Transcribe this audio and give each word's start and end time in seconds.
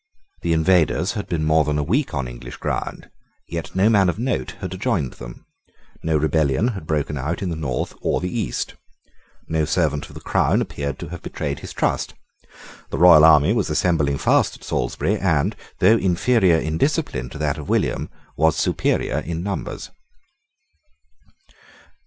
The 0.41 0.53
invaders 0.53 1.11
had 1.11 1.27
been 1.27 1.45
more 1.45 1.63
than 1.63 1.77
a 1.77 1.83
week 1.83 2.11
on 2.11 2.27
English 2.27 2.57
ground. 2.57 3.11
Yet 3.47 3.75
no 3.75 3.87
man 3.87 4.09
of 4.09 4.17
note 4.17 4.53
had 4.59 4.81
joined 4.81 5.13
them. 5.13 5.45
No 6.01 6.17
rebellion 6.17 6.69
had 6.69 6.87
broken 6.87 7.19
out 7.19 7.43
in 7.43 7.51
the 7.51 7.55
north 7.55 7.93
or 8.01 8.19
the 8.19 8.39
east. 8.39 8.73
No 9.47 9.63
servant 9.63 10.09
of 10.09 10.15
the 10.15 10.19
crown 10.19 10.59
appeared 10.59 10.97
to 10.97 11.09
have 11.09 11.21
betrayed 11.21 11.59
his 11.59 11.71
trust. 11.71 12.15
The 12.89 12.97
royal 12.97 13.23
army 13.23 13.53
was 13.53 13.69
assembling 13.69 14.17
fast 14.17 14.55
at 14.57 14.63
Salisbury, 14.63 15.19
and, 15.19 15.55
though 15.77 15.97
inferior 15.97 16.57
in 16.57 16.79
discipline 16.79 17.29
to 17.29 17.37
that 17.37 17.59
of 17.59 17.69
William, 17.69 18.09
was 18.35 18.55
superior 18.55 19.19
in 19.19 19.43
numbers. 19.43 19.91